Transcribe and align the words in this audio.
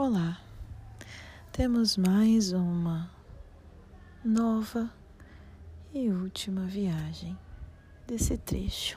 Olá, 0.00 0.40
temos 1.50 1.96
mais 1.96 2.52
uma 2.52 3.10
nova 4.24 4.88
e 5.92 6.08
última 6.08 6.66
viagem 6.66 7.36
desse 8.06 8.38
trecho, 8.38 8.96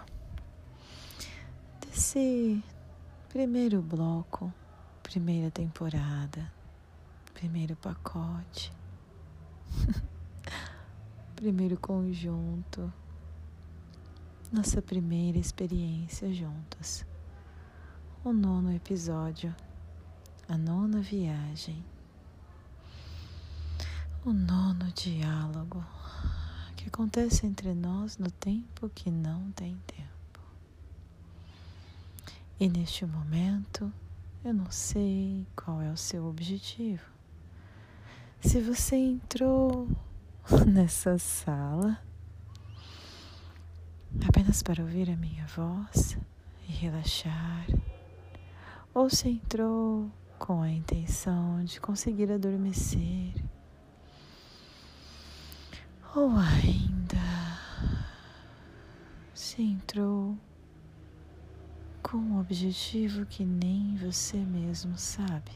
desse 1.79 2.63
primeiro 3.29 3.81
bloco, 3.81 4.53
primeira 5.01 5.49
temporada, 5.49 6.53
primeiro 7.33 7.75
pacote, 7.77 8.71
primeiro 11.35 11.79
conjunto, 11.79 12.93
nossa 14.51 14.83
primeira 14.83 15.39
experiência 15.39 16.31
juntas, 16.31 17.03
o 18.23 18.31
nono 18.31 18.71
episódio 18.71 19.51
a 20.51 20.57
nona 20.57 20.99
viagem, 20.99 21.81
o 24.25 24.33
nono 24.33 24.91
diálogo 24.91 25.81
que 26.75 26.89
acontece 26.89 27.47
entre 27.47 27.73
nós 27.73 28.17
no 28.17 28.29
tempo 28.29 28.89
que 28.89 29.09
não 29.09 29.49
tem 29.53 29.79
tempo. 29.87 30.41
E 32.59 32.67
neste 32.67 33.05
momento, 33.05 33.93
eu 34.43 34.53
não 34.53 34.69
sei 34.69 35.47
qual 35.55 35.81
é 35.81 35.89
o 35.89 35.95
seu 35.95 36.25
objetivo. 36.25 37.05
Se 38.41 38.59
você 38.59 38.97
entrou 38.97 39.87
nessa 40.67 41.17
sala 41.17 41.97
apenas 44.27 44.61
para 44.61 44.83
ouvir 44.83 45.09
a 45.09 45.15
minha 45.15 45.47
voz 45.47 46.17
e 46.67 46.73
relaxar, 46.73 47.67
ou 48.93 49.09
se 49.09 49.29
entrou 49.29 50.11
com 50.41 50.63
a 50.63 50.71
intenção 50.71 51.63
de 51.63 51.79
conseguir 51.79 52.31
adormecer, 52.31 53.31
ou 56.15 56.31
ainda 56.35 57.15
se 59.35 59.61
entrou 59.61 60.35
com 62.01 62.17
um 62.17 62.39
objetivo 62.39 63.23
que 63.27 63.45
nem 63.45 63.95
você 63.97 64.37
mesmo 64.37 64.97
sabe. 64.97 65.51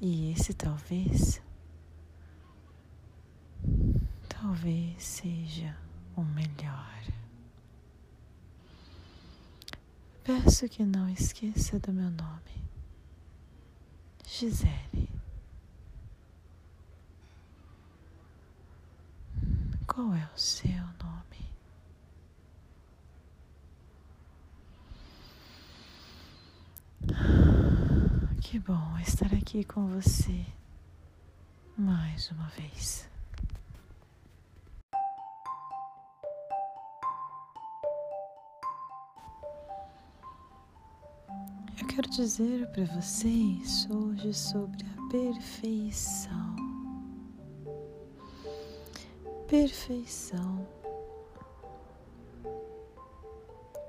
E 0.00 0.32
esse 0.32 0.52
talvez, 0.52 1.40
talvez 4.28 5.00
seja 5.00 5.78
o 6.16 6.22
melhor. 6.22 7.04
Peço 10.24 10.68
que 10.68 10.84
não 10.84 11.08
esqueça 11.08 11.78
do 11.78 11.92
meu 11.92 12.10
nome. 12.10 12.65
Gisele. 14.26 15.08
Qual 19.86 20.12
é 20.14 20.28
o 20.34 20.38
seu 20.38 20.68
nome? 20.70 21.46
Que 28.42 28.58
bom 28.58 28.98
estar 28.98 29.32
aqui 29.32 29.64
com 29.64 29.86
você 29.86 30.44
mais 31.78 32.30
uma 32.30 32.48
vez. 32.48 33.08
Quero 41.96 42.10
dizer 42.10 42.66
para 42.72 42.84
vocês 42.84 43.88
hoje 43.90 44.34
sobre 44.34 44.84
a 44.84 45.10
perfeição. 45.10 46.54
Perfeição. 49.48 50.68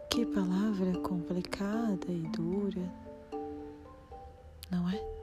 Que 0.10 0.26
palavra 0.26 0.98
complicada 1.02 2.08
e 2.08 2.22
dura, 2.30 2.90
não 4.72 4.90
é? 4.90 5.17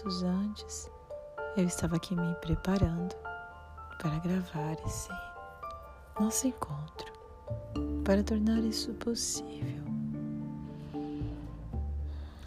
Minutos 0.00 0.22
antes, 0.22 0.90
eu 1.56 1.64
estava 1.64 1.96
aqui 1.96 2.14
me 2.14 2.34
preparando 2.36 3.14
para 4.00 4.18
gravar 4.20 4.76
esse 4.86 5.10
nosso 6.18 6.46
encontro, 6.46 7.12
para 8.04 8.22
tornar 8.22 8.62
isso 8.64 8.92
possível. 8.94 9.84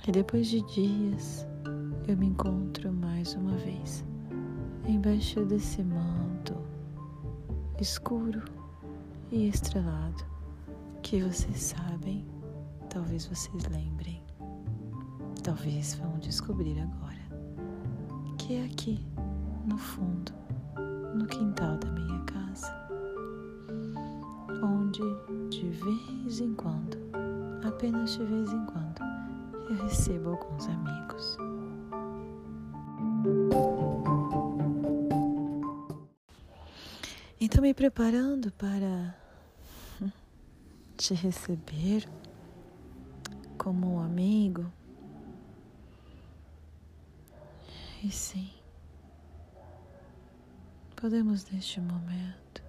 E 0.08 0.12
depois 0.12 0.48
de 0.48 0.62
dias, 0.74 1.46
eu 2.08 2.18
me 2.18 2.28
encontro 2.28 2.92
mais 2.92 3.34
uma 3.36 3.56
vez 3.58 4.04
embaixo 4.88 5.46
desse 5.46 5.82
manto 5.84 6.56
escuro 7.80 8.44
e 9.32 9.48
estrelado 9.48 10.26
que 11.02 11.22
vocês 11.22 11.62
sabem, 11.62 12.26
talvez 12.90 13.26
vocês 13.28 13.64
lembrem, 13.68 14.22
talvez 15.44 15.96
vão 15.96 16.18
descobrir 16.20 16.80
agora 16.80 17.03
que 18.46 18.56
é 18.56 18.66
aqui, 18.66 19.00
no 19.66 19.78
fundo, 19.78 20.34
no 21.16 21.26
quintal 21.28 21.78
da 21.78 21.90
minha 21.92 22.20
casa, 22.26 22.76
onde 24.62 25.02
de 25.50 25.70
vez 25.70 26.42
em 26.42 26.54
quando, 26.54 26.98
apenas 27.66 28.12
de 28.12 28.26
vez 28.26 28.52
em 28.52 28.66
quando, 28.66 29.02
eu 29.70 29.82
recebo 29.86 30.32
alguns 30.32 30.68
amigos. 30.68 31.38
Então, 37.40 37.62
me 37.62 37.74
preparando 37.74 38.52
para 38.52 39.16
te 40.98 41.14
receber 41.14 42.06
como 43.58 43.94
um 43.96 44.00
amigo 44.02 44.70
E 48.04 48.12
sim, 48.12 48.52
podemos 50.94 51.50
neste 51.50 51.80
momento 51.80 52.62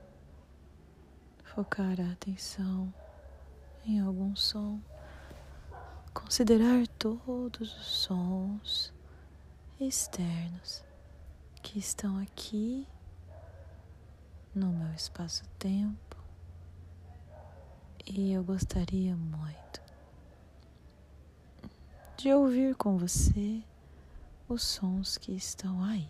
focar 1.43 2.01
a 2.01 2.13
atenção 2.13 2.95
em 3.85 3.99
algum 3.99 4.37
som, 4.37 4.81
considerar 6.13 6.87
todos 6.87 7.77
os 7.77 7.85
sons 7.85 8.95
externos 9.81 10.85
que 11.65 11.81
estão 11.81 12.17
aqui 12.23 12.87
no 14.55 14.69
meu 14.69 14.93
espaço-tempo. 14.93 16.17
E 18.07 18.33
eu 18.33 18.45
gostaria 18.45 19.17
muito 19.17 19.83
de 22.17 22.33
ouvir 22.33 22.77
com 22.77 22.97
você 22.97 23.65
os 24.49 24.63
sons 24.63 25.17
que 25.17 25.33
estão 25.33 25.83
aí, 25.83 26.09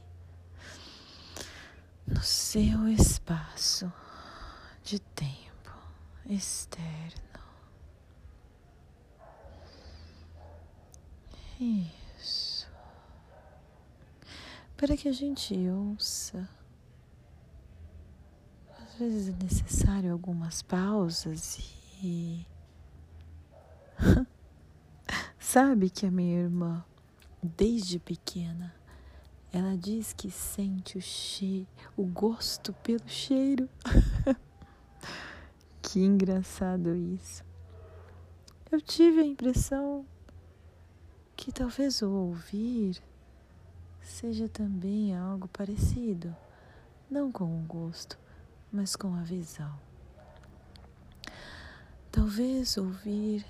no 2.06 2.22
seu 2.22 2.88
espaço 2.88 3.92
de 4.82 4.98
tempo 4.98 5.70
externo. 6.26 7.24
Isso. 11.60 12.68
Para 14.76 14.96
que 14.96 15.08
a 15.08 15.12
gente 15.12 15.54
ouça. 15.68 16.48
Às 18.78 18.94
vezes 18.96 19.28
é 19.28 19.42
necessário 19.42 20.12
algumas 20.12 20.62
pausas 20.62 21.58
e. 22.02 22.46
Sabe 25.38 25.88
que 25.88 26.06
a 26.06 26.10
minha 26.10 26.40
irmã 26.40 26.84
desde 27.44 27.98
pequena. 27.98 28.74
Ela 29.52 29.76
diz 29.76 30.12
que 30.12 30.30
sente 30.30 30.98
o 30.98 31.00
cheiro, 31.00 31.68
o 31.96 32.04
gosto 32.04 32.72
pelo 32.82 33.06
cheiro. 33.06 33.68
que 35.82 36.00
engraçado 36.00 36.96
isso. 36.96 37.44
Eu 38.72 38.80
tive 38.80 39.20
a 39.20 39.24
impressão 39.24 40.04
que 41.36 41.52
talvez 41.52 42.02
o 42.02 42.10
ouvir 42.10 43.00
seja 44.00 44.48
também 44.48 45.14
algo 45.14 45.46
parecido, 45.48 46.34
não 47.10 47.30
com 47.30 47.44
o 47.44 47.62
gosto, 47.62 48.18
mas 48.72 48.96
com 48.96 49.14
a 49.14 49.22
visão. 49.22 49.78
Talvez 52.10 52.76
ouvir 52.76 53.44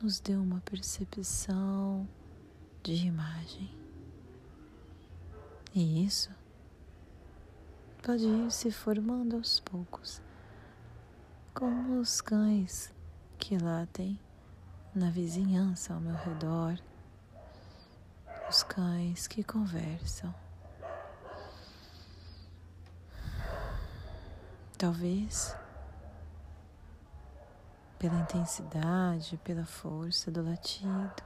nos 0.00 0.20
dê 0.20 0.34
uma 0.34 0.60
percepção 0.60 2.08
de 2.82 3.06
imagem. 3.06 3.70
E 5.74 6.04
isso 6.04 6.30
pode 8.02 8.24
ir 8.24 8.50
se 8.50 8.70
formando 8.70 9.36
aos 9.36 9.60
poucos, 9.60 10.20
como 11.54 12.00
os 12.00 12.20
cães 12.20 12.92
que 13.38 13.56
latem 13.56 14.18
na 14.94 15.10
vizinhança 15.10 15.94
ao 15.94 16.00
meu 16.00 16.14
redor, 16.16 16.78
os 18.50 18.62
cães 18.62 19.26
que 19.26 19.42
conversam. 19.42 20.34
Talvez 24.76 25.56
pela 27.98 28.18
intensidade, 28.18 29.36
pela 29.44 29.64
força 29.64 30.28
do 30.28 30.42
latido, 30.42 31.22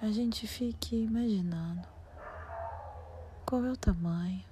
a 0.00 0.12
gente 0.12 0.46
fique 0.46 0.94
imaginando 0.94 1.88
qual 3.44 3.64
é 3.64 3.72
o 3.72 3.76
tamanho, 3.76 4.44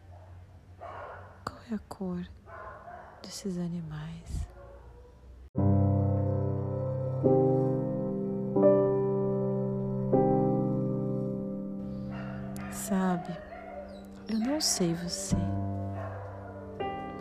qual 1.44 1.58
é 1.70 1.74
a 1.74 1.78
cor 1.88 2.26
desses 3.22 3.56
animais. 3.56 4.48
Sabe, 12.72 13.38
eu 14.28 14.38
não 14.40 14.60
sei 14.60 14.94
você, 14.94 15.36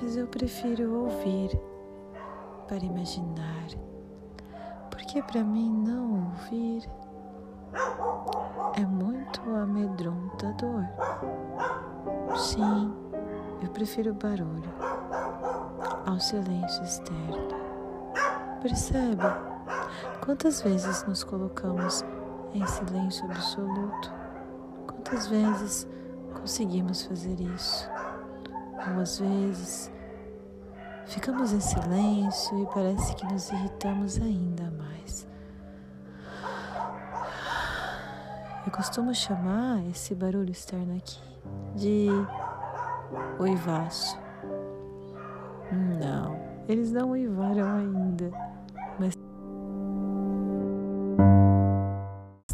mas 0.02 0.18
eu 0.18 0.28
prefiro 0.28 0.92
ouvir 1.04 1.52
para 2.68 2.84
imaginar, 2.84 3.68
porque 4.90 5.22
para 5.22 5.44
mim 5.44 5.70
não 5.70 6.32
ouvir 6.32 6.90
é 8.76 8.86
muito 8.86 9.42
amedrontador. 9.56 10.86
Sim, 12.36 12.94
eu 13.62 13.70
prefiro 13.70 14.14
barulho 14.14 14.74
ao 16.06 16.20
silêncio 16.20 16.84
externo. 16.84 17.48
Percebe 18.62 19.24
quantas 20.24 20.62
vezes 20.62 21.06
nos 21.06 21.24
colocamos 21.24 22.04
em 22.54 22.66
silêncio 22.66 23.26
absoluto? 23.26 24.14
Quantas 24.88 25.28
vezes 25.28 25.88
conseguimos 26.34 27.06
fazer 27.06 27.40
isso? 27.40 27.90
Ou 28.88 29.02
às 29.02 29.20
vezes 29.20 29.92
ficamos 31.06 31.54
em 31.54 31.60
silêncio 31.60 32.60
e 32.60 32.66
parece 32.68 33.16
que 33.16 33.26
nos 33.26 33.50
irritamos 33.52 34.20
ainda 34.22 34.72
mais. 34.72 35.05
Eu 38.66 38.72
costumo 38.72 39.14
chamar 39.14 39.86
esse 39.92 40.16
barulho 40.16 40.50
externo 40.50 40.98
aqui 40.98 41.22
de 41.76 42.08
uivaço. 43.40 44.18
Não, 45.72 46.36
eles 46.68 46.92
não 46.92 47.12
uivaram 47.12 47.78
ainda, 47.78 48.32
mas 49.00 49.14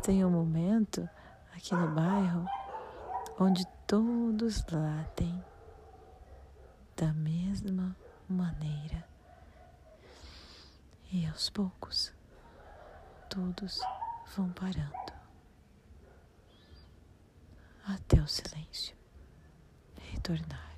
tem 0.01 0.25
um 0.25 0.29
momento 0.29 1.07
aqui 1.55 1.73
no 1.73 1.87
bairro 1.87 2.45
onde 3.39 3.65
todos 3.87 4.65
latem 4.69 5.41
da 6.97 7.13
mesma 7.13 7.95
maneira. 8.27 9.05
E 11.09 11.25
aos 11.25 11.49
poucos, 11.49 12.13
todos 13.29 13.79
vão 14.35 14.49
parando 14.49 15.20
até 17.86 18.22
o 18.22 18.28
silêncio 18.28 18.95
retornar. 20.12 20.72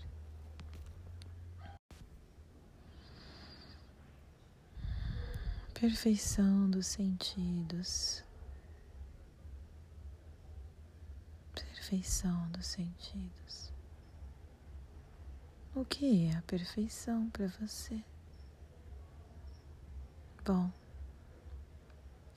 Perfeição 5.73 6.69
dos 6.69 6.87
sentidos. 6.87 8.23
Perfeição 11.53 12.49
dos 12.51 12.65
sentidos. 12.67 13.73
O 15.75 15.83
que 15.83 16.27
é 16.27 16.37
a 16.37 16.41
perfeição 16.43 17.29
para 17.31 17.47
você? 17.47 18.01
Bom, 20.45 20.71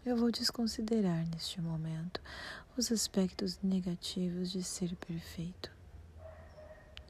eu 0.06 0.16
vou 0.16 0.30
desconsiderar 0.30 1.26
neste 1.26 1.60
momento 1.60 2.20
os 2.76 2.92
aspectos 2.92 3.58
negativos 3.60 4.52
de 4.52 4.62
ser 4.62 4.94
perfeito. 4.94 5.68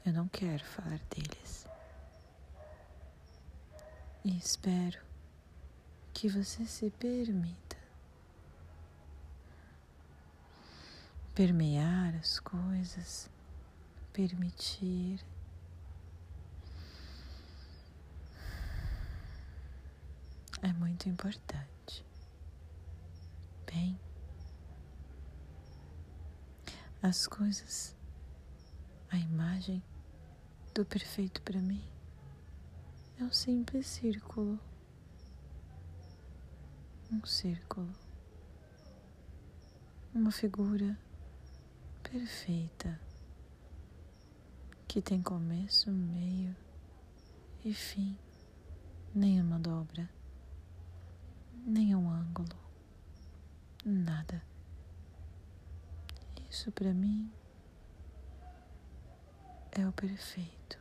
Eu 0.03 0.13
não 0.13 0.27
quero 0.27 0.65
falar 0.65 0.99
deles. 1.11 1.67
E 4.25 4.35
espero 4.35 4.99
que 6.11 6.27
você 6.27 6.65
se 6.65 6.89
permita 6.89 7.77
permear 11.35 12.15
as 12.15 12.39
coisas, 12.39 13.29
permitir. 14.11 15.23
É 20.63 20.73
muito 20.73 21.07
importante. 21.07 22.06
Bem, 23.67 23.99
as 27.01 27.27
coisas, 27.27 27.95
a 29.11 29.17
imagem 29.17 29.83
do 30.73 30.83
perfeito 30.83 31.41
para 31.43 31.59
mim 31.59 31.83
é 33.19 33.23
um 33.23 33.31
simples 33.31 33.85
círculo. 33.87 34.59
Um 37.11 37.23
círculo. 37.25 37.93
Uma 40.13 40.31
figura 40.31 40.97
perfeita 42.03 42.99
que 44.87 45.01
tem 45.01 45.21
começo, 45.21 45.91
meio 45.91 46.55
e 47.63 47.73
fim, 47.73 48.17
nenhuma 49.13 49.59
dobra, 49.59 50.09
nenhum 51.65 52.09
ângulo, 52.09 52.66
nada. 53.89 54.43
Isso 56.49 56.71
para 56.71 56.93
mim 56.93 57.31
é 59.71 59.87
o 59.87 59.91
perfeito. 59.91 60.77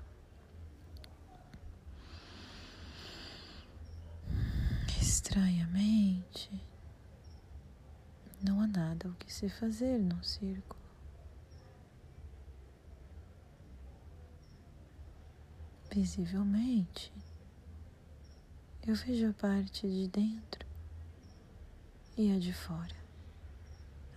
Estranhamente, 5.00 6.50
não 8.42 8.60
há 8.60 8.66
nada 8.66 9.08
o 9.08 9.14
que 9.14 9.32
se 9.32 9.48
fazer 9.48 9.98
num 9.98 10.22
círculo. 10.22 10.80
Visivelmente, 15.90 17.12
eu 18.86 18.94
vejo 18.94 19.30
a 19.30 19.32
parte 19.32 19.88
de 19.88 20.08
dentro 20.08 20.65
e 22.16 22.32
a 22.32 22.38
de 22.38 22.52
fora, 22.52 22.96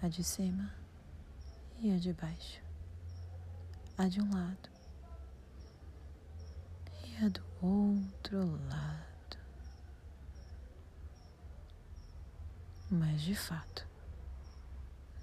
a 0.01 0.07
de 0.07 0.23
cima 0.23 0.73
e 1.81 1.91
a 1.93 1.97
de 1.97 2.13
baixo, 2.13 2.61
a 3.97 4.07
de 4.07 4.21
um 4.21 4.33
lado 4.33 4.69
e 7.03 7.25
a 7.25 7.27
do 7.27 7.43
outro 7.61 8.57
lado. 8.69 9.37
Mas 12.89 13.21
de 13.21 13.35
fato, 13.35 13.85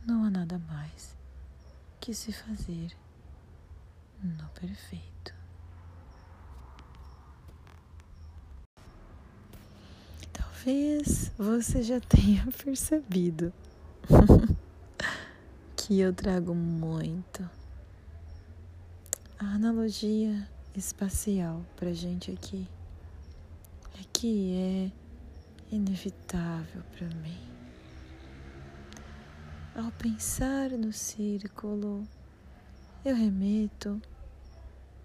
não 0.04 0.24
há 0.24 0.30
nada 0.30 0.58
mais 0.58 1.16
que 1.98 2.12
se 2.12 2.30
fazer 2.30 2.94
no 4.22 4.48
perfeito. 4.50 5.34
Talvez 10.66 11.30
você 11.38 11.80
já 11.80 12.00
tenha 12.00 12.44
percebido 12.64 13.52
que 15.76 16.00
eu 16.00 16.12
trago 16.12 16.56
muito 16.56 17.48
a 19.38 19.44
analogia 19.44 20.48
espacial 20.74 21.64
pra 21.76 21.92
gente 21.92 22.32
aqui. 22.32 22.66
É 23.94 24.02
que 24.12 24.90
é 25.70 25.72
inevitável 25.72 26.82
para 26.98 27.06
mim. 27.10 27.38
Ao 29.76 29.92
pensar 29.92 30.70
no 30.70 30.92
círculo, 30.92 32.02
eu 33.04 33.14
remeto 33.14 34.02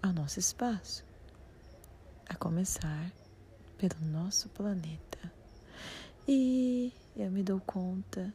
ao 0.02 0.12
nosso 0.12 0.40
espaço, 0.40 1.04
a 2.28 2.34
começar 2.34 3.12
pelo 3.78 4.04
nosso 4.10 4.48
planeta. 4.48 5.41
E 6.26 6.92
eu 7.16 7.32
me 7.32 7.42
dou 7.42 7.58
conta 7.60 8.32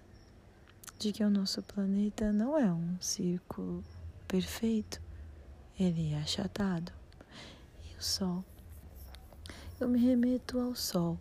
de 0.99 1.13
que 1.13 1.23
o 1.23 1.29
nosso 1.29 1.63
planeta 1.63 2.33
não 2.33 2.57
é 2.57 2.69
um 2.69 2.99
círculo 2.99 3.81
perfeito, 4.27 5.01
ele 5.79 6.11
é 6.11 6.17
achatado. 6.17 6.91
E 7.85 7.97
o 7.97 8.03
Sol? 8.03 8.43
Eu 9.79 9.87
me 9.87 9.99
remeto 9.99 10.59
ao 10.59 10.75
Sol. 10.75 11.17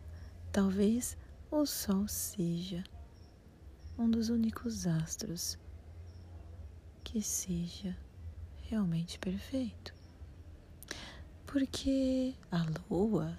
Talvez 0.50 1.16
o 1.52 1.64
Sol 1.66 2.08
seja 2.08 2.82
um 3.96 4.11
dos 4.11 4.28
únicos 4.28 4.88
astros 4.88 5.56
que 7.04 7.23
seja 7.23 7.96
realmente 8.62 9.20
perfeito. 9.20 9.94
Porque 11.46 12.35
a 12.50 12.66
Lua, 12.90 13.38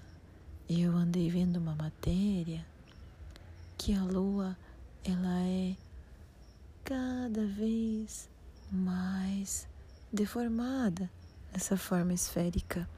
eu 0.66 0.92
andei 0.92 1.28
vendo 1.28 1.58
uma 1.58 1.74
matéria 1.74 2.64
que 3.78 3.94
a 3.94 4.02
Lua 4.02 4.58
ela 5.04 5.40
é 5.46 5.76
cada 6.84 7.46
vez 7.46 8.28
mais 8.70 9.68
deformada 10.12 11.08
nessa 11.52 11.76
forma 11.76 12.12
esférica 12.12 12.88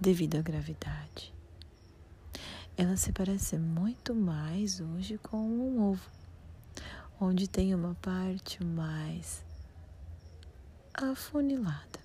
devido 0.00 0.34
à 0.36 0.42
gravidade. 0.42 1.32
Ela 2.76 2.96
se 2.96 3.12
parece 3.12 3.56
muito 3.56 4.12
mais 4.14 4.80
hoje 4.80 5.16
com 5.18 5.38
um 5.38 5.90
ovo, 5.90 6.10
onde 7.20 7.48
tem 7.48 7.72
uma 7.74 7.94
parte 7.94 8.62
mais 8.64 9.44
afunilada 10.92 12.00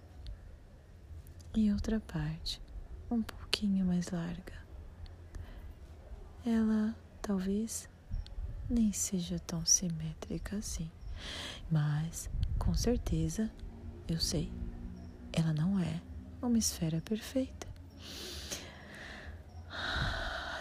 e 1.55 1.71
outra 1.71 1.99
parte 1.99 2.61
um 3.09 3.23
pouquinho 3.23 3.83
mais 3.85 4.11
larga. 4.11 4.53
Ela 6.45 6.95
talvez 7.21 7.89
nem 8.69 8.91
seja 8.91 9.39
tão 9.39 9.65
simétrica 9.65 10.57
assim, 10.57 10.89
mas 11.69 12.29
com 12.57 12.73
certeza 12.73 13.51
eu 14.07 14.19
sei, 14.19 14.51
ela 15.31 15.53
não 15.53 15.79
é 15.79 16.01
uma 16.41 16.57
esfera 16.57 17.01
perfeita. 17.01 17.67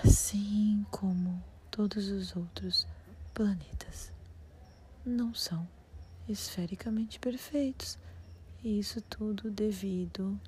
Assim 0.05 0.85
como 0.91 1.43
todos 1.71 2.09
os 2.09 2.35
outros 2.37 2.87
planetas. 3.33 4.13
Não 5.05 5.35
são 5.35 5.69
esfericamente 6.29 7.19
perfeitos, 7.19 7.99
e 8.63 8.79
isso 8.79 9.01
tudo 9.03 9.51
devido 9.51 10.41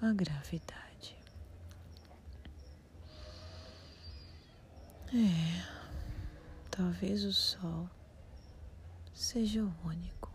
à 0.00 0.12
gravidade. 0.12 1.16
É, 5.12 5.79
talvez 6.80 7.24
o 7.24 7.32
Sol 7.32 7.90
seja 9.12 9.62
o 9.62 9.74
único, 9.84 10.32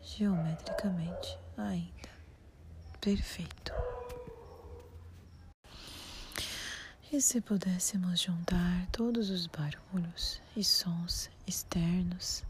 geometricamente 0.00 1.36
ainda 1.56 2.08
perfeito. 3.00 3.72
E 7.12 7.20
se 7.20 7.40
pudéssemos 7.40 8.20
juntar 8.20 8.86
todos 8.92 9.28
os 9.28 9.48
barulhos 9.48 10.40
e 10.56 10.62
sons 10.62 11.28
externos 11.44 12.44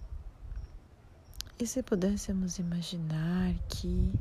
e 1.59 1.67
se 1.67 1.83
pudéssemos 1.83 2.59
imaginar 2.59 3.55
que 3.71 4.13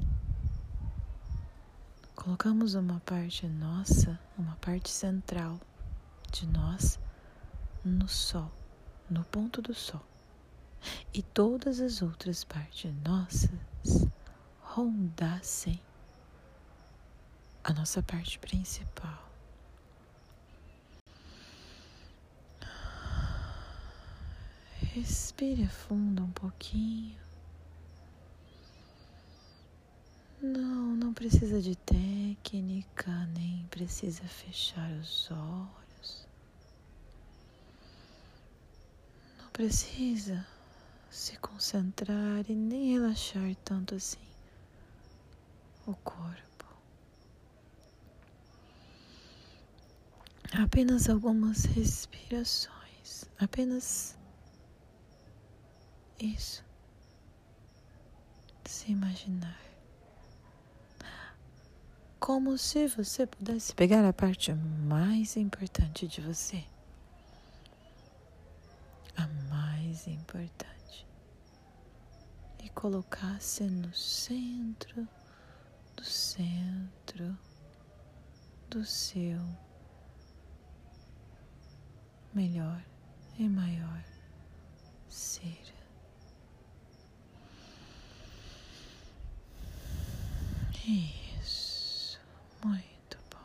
colocamos 2.15 2.75
uma 2.75 3.01
parte 3.01 3.45
nossa, 3.45 4.17
uma 4.37 4.55
parte 4.55 4.89
central 4.89 5.59
de 6.33 6.47
nós 6.47 6.99
no 7.85 8.07
Sol, 8.07 8.51
no 9.09 9.23
ponto 9.25 9.61
do 9.61 9.73
Sol, 9.73 10.03
e 11.13 11.21
todas 11.21 11.79
as 11.79 12.01
outras 12.01 12.43
partes 12.43 12.91
nossas 13.05 14.07
rondassem 14.61 15.79
a 17.63 17.71
nossa 17.71 18.01
parte 18.01 18.39
principal. 18.39 19.29
Respire 24.93 25.67
fundo 25.67 26.23
um 26.23 26.31
pouquinho. 26.31 27.17
Não, 30.41 30.95
não 30.95 31.13
precisa 31.13 31.61
de 31.61 31.75
técnica, 31.75 33.11
nem 33.27 33.65
precisa 33.67 34.23
fechar 34.25 34.91
os 34.91 35.31
olhos. 35.31 36.27
Não 39.39 39.42
precisa 39.53 40.45
se 41.11 41.37
concentrar 41.37 42.43
e 42.49 42.55
nem 42.55 42.93
relaxar 42.93 43.55
tanto 43.63 43.93
assim 43.93 44.17
o 45.85 45.93
corpo. 45.95 46.65
Apenas 50.51 51.07
algumas 51.07 51.65
respirações, 51.65 53.25
apenas 53.39 54.17
isso. 56.19 56.63
Se 58.65 58.91
imaginar. 58.91 59.59
Como 62.19 62.57
se 62.57 62.87
você 62.87 63.27
pudesse 63.27 63.75
pegar 63.75 64.07
a 64.07 64.13
parte 64.13 64.53
mais 64.53 65.35
importante 65.35 66.07
de 66.07 66.21
você. 66.21 66.63
A 69.17 69.27
mais 69.49 70.07
importante. 70.07 71.07
E 72.63 72.69
colocasse 72.69 73.63
no 73.63 73.93
centro 73.93 75.07
do 75.95 76.03
centro 76.03 77.37
do 78.69 78.83
seu 78.85 79.39
melhor 82.33 82.83
e 83.37 83.47
maior 83.47 84.03
ser. 85.07 85.73
Isso, 90.85 92.19
muito 92.65 93.17
bom. 93.31 93.37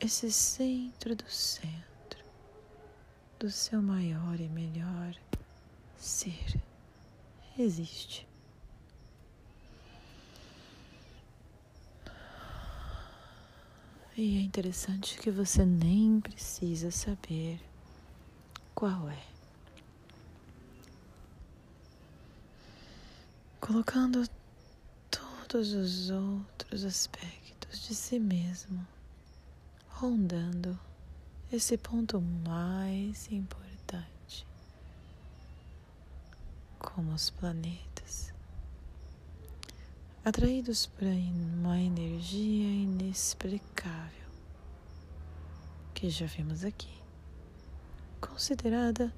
Esse 0.00 0.30
centro 0.30 1.16
do 1.16 1.30
centro, 1.30 1.81
do 3.42 3.50
seu 3.50 3.82
maior 3.82 4.38
e 4.38 4.48
melhor 4.48 5.16
ser, 5.96 6.62
existe. 7.58 8.24
E 14.16 14.38
é 14.38 14.40
interessante 14.42 15.18
que 15.18 15.28
você 15.28 15.64
nem 15.64 16.20
precisa 16.20 16.92
saber 16.92 17.60
qual 18.76 19.10
é. 19.10 19.24
Colocando 23.60 24.24
todos 25.10 25.72
os 25.72 26.10
outros 26.10 26.84
aspectos 26.84 27.88
de 27.88 27.94
si 27.96 28.20
mesmo, 28.20 28.86
rondando 29.88 30.78
esse 31.54 31.76
ponto 31.76 32.18
mais 32.20 33.30
importante, 33.30 34.46
como 36.78 37.12
os 37.12 37.28
planetas, 37.28 38.32
atraídos 40.24 40.86
por 40.86 41.06
uma 41.06 41.78
energia 41.78 42.66
inexplicável 42.66 44.30
que 45.92 46.08
já 46.08 46.24
vimos 46.24 46.64
aqui, 46.64 46.94
considerada 48.18 49.12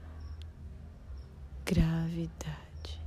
gravidade. 1.64 3.00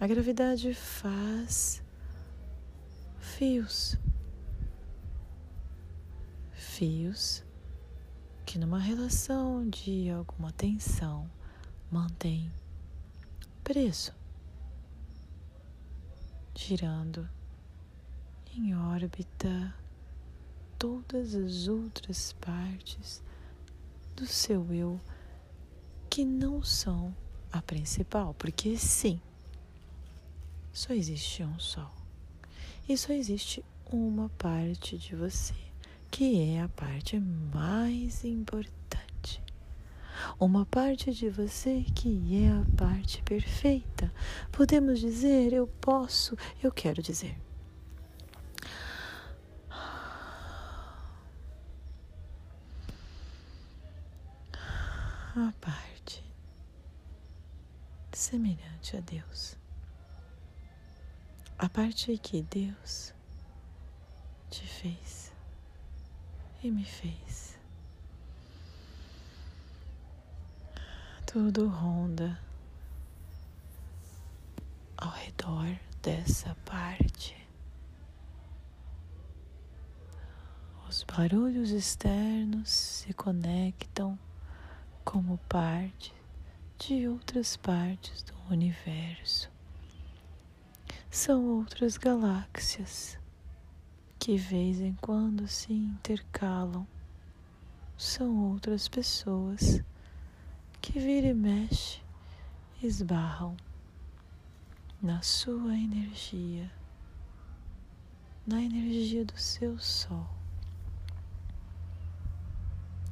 A 0.00 0.06
gravidade 0.08 0.74
faz 0.74 1.80
fios. 3.20 3.96
Fios 6.76 7.44
que, 8.44 8.58
numa 8.58 8.80
relação 8.80 9.70
de 9.70 10.10
alguma 10.10 10.50
tensão, 10.50 11.30
mantém 11.88 12.50
preso, 13.62 14.12
girando 16.52 17.30
em 18.56 18.74
órbita 18.74 19.72
todas 20.76 21.36
as 21.36 21.68
outras 21.68 22.32
partes 22.32 23.22
do 24.16 24.26
seu 24.26 24.74
eu 24.74 25.00
que 26.10 26.24
não 26.24 26.60
são 26.60 27.14
a 27.52 27.62
principal, 27.62 28.34
porque 28.34 28.76
sim, 28.76 29.20
só 30.72 30.92
existe 30.92 31.44
um 31.44 31.56
sol. 31.56 31.94
E 32.88 32.98
só 32.98 33.12
existe 33.12 33.64
uma 33.86 34.28
parte 34.30 34.98
de 34.98 35.14
você, 35.14 35.63
que 36.14 36.54
é 36.54 36.62
a 36.62 36.68
parte 36.68 37.18
mais 37.18 38.24
importante. 38.24 39.42
uma 40.38 40.64
parte 40.64 41.12
de 41.12 41.28
você 41.28 41.84
que 41.92 42.40
é 42.44 42.50
a 42.52 42.64
parte 42.76 43.20
perfeita. 43.24 44.12
Podemos 44.52 45.00
dizer, 45.00 45.52
eu 45.52 45.66
posso, 45.66 46.38
eu 46.62 46.70
quero 46.70 47.02
dizer. 47.02 47.36
A 55.34 55.52
parte 55.60 56.24
semelhante 58.12 58.96
a 58.96 59.00
Deus. 59.00 59.56
A 61.58 61.68
parte 61.68 62.16
que 62.18 62.40
Deus 62.40 63.12
te 64.48 64.64
fez 64.64 65.13
e 66.64 66.70
me 66.70 66.84
fez. 66.84 67.58
Tudo 71.26 71.68
ronda 71.68 72.40
ao 74.96 75.10
redor 75.10 75.78
dessa 76.00 76.54
parte. 76.64 77.36
Os 80.88 81.02
barulhos 81.02 81.70
externos 81.70 82.70
se 82.70 83.12
conectam 83.12 84.18
como 85.04 85.36
parte 85.48 86.14
de 86.78 87.06
outras 87.06 87.58
partes 87.58 88.22
do 88.22 88.34
universo. 88.50 89.50
São 91.10 91.44
outras 91.44 91.98
galáxias 91.98 93.18
que 94.24 94.38
vez 94.38 94.80
em 94.80 94.94
quando 95.02 95.46
se 95.46 95.70
intercalam. 95.70 96.86
São 97.94 98.52
outras 98.52 98.88
pessoas 98.88 99.82
que 100.80 100.98
vira 100.98 101.26
e 101.26 101.34
mexe 101.34 102.00
esbarram 102.82 103.54
na 105.02 105.20
sua 105.20 105.76
energia, 105.76 106.72
na 108.46 108.62
energia 108.62 109.26
do 109.26 109.38
seu 109.38 109.78
sol. 109.78 110.26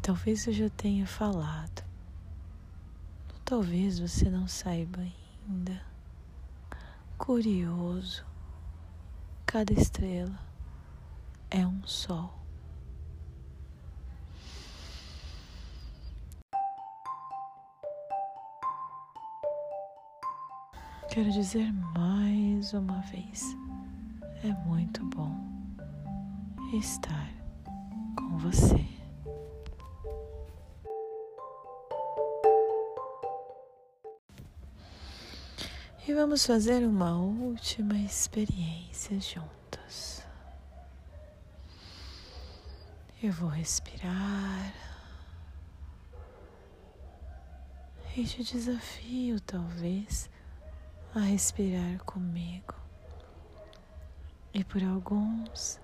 Talvez 0.01 0.47
eu 0.47 0.55
já 0.55 0.71
tenha 0.71 1.07
falado, 1.07 1.85
talvez 3.45 3.99
você 3.99 4.31
não 4.31 4.49
saiba 4.49 5.03
ainda. 5.47 5.85
Curioso, 7.19 8.25
cada 9.45 9.75
estrela 9.75 10.52
é 11.55 11.67
um 11.67 11.87
sol. 11.87 12.33
Quero 21.11 21.31
dizer 21.31 21.71
mais 21.95 22.73
uma 22.73 23.01
vez, 23.03 23.55
é 24.43 24.53
muito 24.67 25.05
bom 25.07 25.37
estar 26.73 27.31
com 28.17 28.39
você. 28.39 28.83
E 36.09 36.15
vamos 36.15 36.47
fazer 36.47 36.83
uma 36.87 37.15
última 37.15 37.99
experiência 37.99 39.21
juntos. 39.21 40.22
Eu 43.23 43.31
vou 43.31 43.49
respirar 43.49 44.75
e 48.17 48.25
te 48.25 48.43
desafio, 48.43 49.41
talvez, 49.41 50.29
a 51.15 51.21
respirar 51.21 52.03
comigo 52.03 52.75
e 54.53 54.65
por 54.65 54.83
alguns 54.83 55.81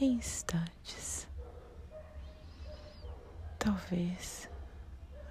instantes. 0.00 1.28
Talvez 3.58 4.48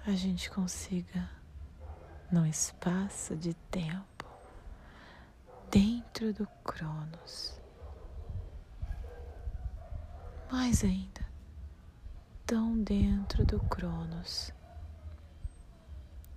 a 0.06 0.12
gente 0.12 0.48
consiga, 0.50 1.28
num 2.30 2.46
espaço 2.46 3.34
de 3.34 3.52
tempo, 3.68 4.24
dentro 5.68 6.32
do 6.32 6.46
Cronos, 6.62 7.60
mais 10.52 10.84
ainda, 10.84 11.27
tão 12.48 12.82
dentro 12.82 13.44
do 13.44 13.60
Cronos 13.60 14.54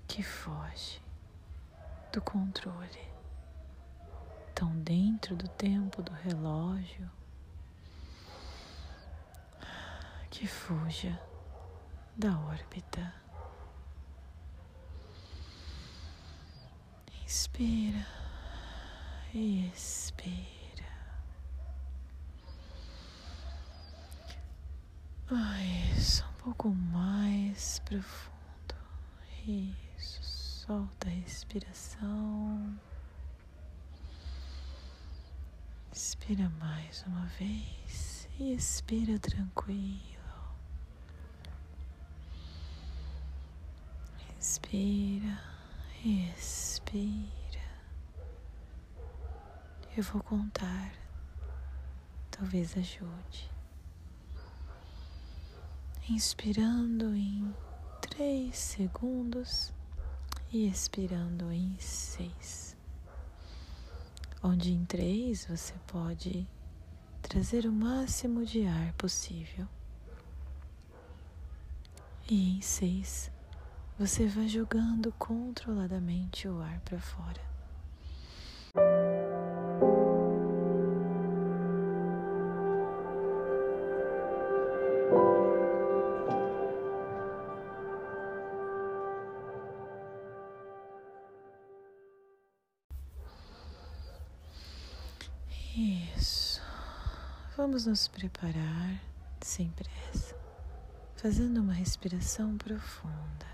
que 0.09 0.21
foge 0.21 1.01
do 2.11 2.21
controle, 2.21 3.07
tão 4.53 4.77
dentro 4.79 5.37
do 5.37 5.47
tempo 5.47 6.03
do 6.03 6.11
relógio 6.11 7.09
que 10.29 10.45
fuja 10.45 11.17
da 12.17 12.37
órbita. 12.39 13.13
Inspira 17.23 18.05
e 19.33 19.69
expira. 19.69 20.51
Ah, 25.29 25.90
um 26.01 26.33
pouco 26.43 26.69
mais 26.69 27.77
profundo. 27.85 28.31
Isso, 29.45 30.23
solta 30.23 31.07
a 31.07 31.11
respiração. 31.11 32.79
Inspira 35.91 36.49
mais 36.59 37.03
uma 37.05 37.25
vez 37.37 38.27
e 38.39 38.53
expira 38.53 39.19
tranquilo. 39.19 40.01
Inspira, 44.39 45.39
expira. 46.03 47.29
Eu 49.95 50.03
vou 50.03 50.23
contar, 50.23 50.93
talvez 52.31 52.75
ajude 52.75 53.51
inspirando 56.13 57.15
em 57.15 57.55
três 58.01 58.57
segundos 58.57 59.73
e 60.51 60.67
expirando 60.67 61.49
em 61.51 61.77
seis. 61.79 62.75
Onde 64.43 64.73
em 64.73 64.83
três 64.83 65.45
você 65.45 65.73
pode 65.87 66.45
trazer 67.21 67.65
o 67.65 67.71
máximo 67.71 68.45
de 68.45 68.65
ar 68.65 68.91
possível. 68.93 69.65
E 72.29 72.57
em 72.57 72.61
seis 72.61 73.31
você 73.97 74.27
vai 74.27 74.49
jogando 74.49 75.13
controladamente 75.13 76.47
o 76.47 76.61
ar 76.61 76.81
para 76.81 76.99
fora. 76.99 77.50
Isso. 95.75 96.61
Vamos 97.55 97.85
nos 97.85 98.05
preparar 98.07 99.01
sem 99.39 99.69
pressa, 99.69 100.35
fazendo 101.15 101.61
uma 101.61 101.71
respiração 101.71 102.57
profunda. 102.57 103.45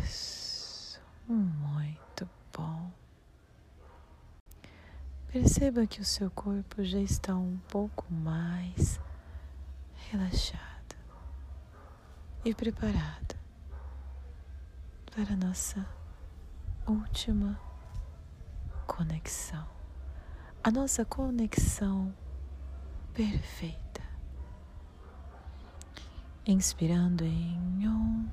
Isso. 0.00 1.00
Muito 1.26 2.28
bom. 2.56 2.92
Perceba 5.32 5.88
que 5.88 6.00
o 6.00 6.04
seu 6.04 6.30
corpo 6.30 6.84
já 6.84 7.00
está 7.00 7.34
um 7.34 7.58
pouco 7.68 8.06
mais 8.12 9.00
relaxado 10.10 10.96
e 12.44 12.54
preparado 12.54 13.36
para 15.10 15.34
a 15.34 15.36
nossa 15.36 15.97
última 16.88 17.60
conexão, 18.86 19.66
a 20.64 20.70
nossa 20.70 21.04
conexão 21.04 22.14
perfeita. 23.12 24.02
Inspirando 26.46 27.24
em 27.24 27.86
um, 27.86 28.26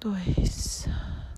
dois, 0.00 0.88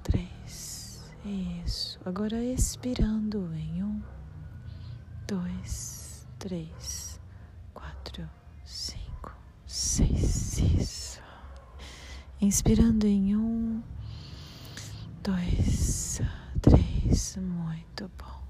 três, 0.03 1.05
isso. 1.23 2.01
Agora 2.05 2.43
expirando 2.43 3.53
em 3.55 3.83
um, 3.83 4.03
dois, 5.29 6.27
três, 6.39 7.21
quatro, 7.75 8.27
cinco. 8.65 9.37
seis. 9.67 10.59
Isso. 10.59 11.21
Inspirando 12.41 13.07
em 13.07 13.37
um, 13.37 13.83
dois, 15.27 16.21
três. 16.63 17.37
Muito 17.37 18.09
bom. 18.17 18.45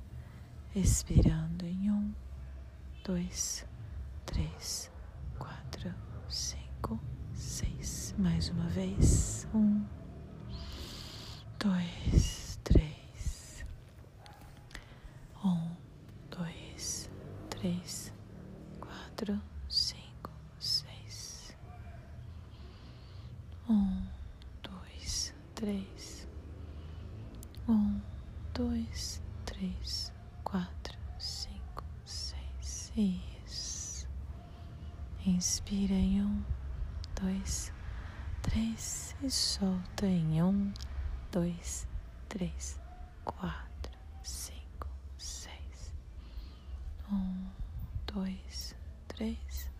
Expirando 0.74 1.64
em 1.64 1.90
um, 1.90 2.14
dois, 3.02 3.64
três, 4.26 4.90
quatro, 5.38 5.94
cinco, 6.28 7.00
seis. 7.32 8.14
Mais 8.18 8.50
uma 8.50 8.66
vez. 8.68 9.48
Um, 9.54 9.86
dois, 11.58 12.58
três. 12.62 13.64
Um, 15.42 15.70
dois, 16.30 17.08
três, 17.48 18.12
quatro, 18.78 19.40
cinco, 19.70 20.30
seis. 20.60 21.56
Um, 23.66 24.02
dois, 24.62 25.32
três. 25.54 26.26
Um, 27.68 28.00
dois, 28.54 29.20
três, 29.44 30.12
quatro, 30.44 30.96
cinco, 31.18 31.82
seis. 32.04 32.92
Isso. 32.96 34.08
Inspira 35.26 35.94
em 35.94 36.22
um, 36.22 36.44
dois, 37.20 37.72
três 38.42 39.16
e 39.20 39.28
solta 39.58 40.06
em 40.06 40.42
um, 40.42 40.70
dois, 41.32 41.88
três, 42.28 42.78
quatro, 43.24 43.98
cinco, 44.22 44.86
seis. 45.16 45.94
Um, 47.10 47.46
dois, 48.06 48.76
três. 49.08 49.70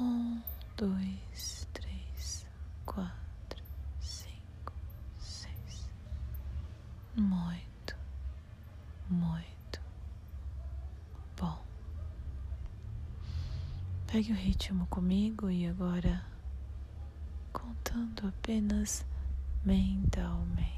Um, 0.00 0.40
dois, 0.74 1.68
três, 1.74 2.46
quatro, 2.86 3.62
cinco, 4.00 4.72
seis. 5.18 5.90
Muito, 7.14 7.94
muito 9.10 9.80
bom. 11.36 11.62
Pegue 14.06 14.32
o 14.32 14.36
ritmo 14.36 14.86
comigo 14.86 15.50
e 15.50 15.66
agora 15.66 16.24
contando 17.60 18.28
apenas 18.28 19.04
mentalmente. 19.64 20.77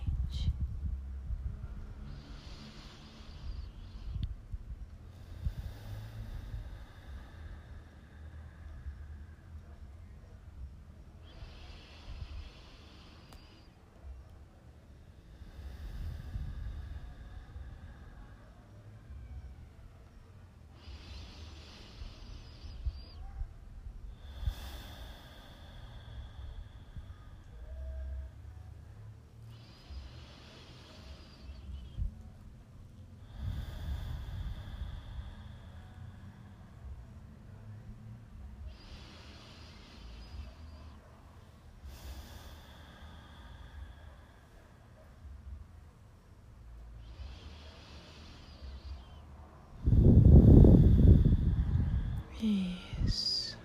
Isso. 52.43 53.59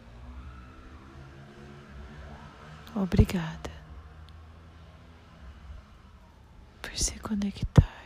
Obrigada 2.94 3.72
por 6.82 6.98
se 6.98 7.18
conectar 7.20 8.06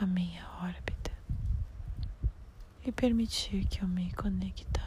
à 0.00 0.06
minha 0.06 0.44
órbita 0.60 1.12
e 2.84 2.90
permitir 2.90 3.64
que 3.66 3.82
eu 3.82 3.88
me 3.88 4.08
sua. 4.08 4.81